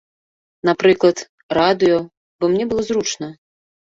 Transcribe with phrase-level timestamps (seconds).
[0.69, 1.17] Напрыклад,
[1.57, 1.99] радыё,
[2.39, 3.29] бо мне было зручна.